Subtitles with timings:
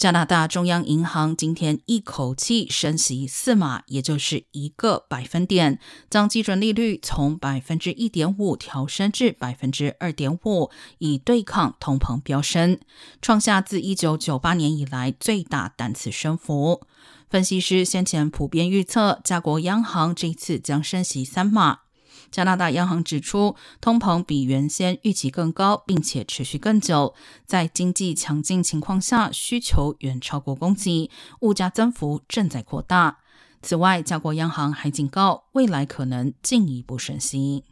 [0.00, 5.78] 加拿大中央银行今天一口气升息四码，也就是一个百分点，
[6.08, 12.80] 将基准利率从百分之一点五调升至百分之二点五，以对抗通膨飙升，
[13.20, 16.80] 创下自一九九八年以来最大单次升幅。
[17.28, 21.80] 分析师先前普遍预测，加国央行这一次将升息三码。
[22.30, 27.14] 加拿大央行指出，通膨比原先预期更高，并且持续更久。
[27.44, 33.18] 在经济强劲情况下，需求远超过供给，物价增幅正在扩大。
[33.62, 37.64] 此外，加国央行还警告，未来可能进一步升息。